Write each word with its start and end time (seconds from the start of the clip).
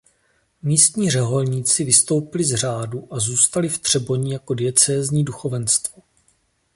Místní 0.61 1.09
řeholníci 1.11 1.83
vystoupili 1.83 2.43
z 2.43 2.55
řádu 2.55 3.07
a 3.13 3.19
zůstali 3.19 3.69
v 3.69 3.79
Třeboni 3.79 4.33
jako 4.33 4.53
diecézní 4.53 5.25
duchovenstvo. 5.25 6.01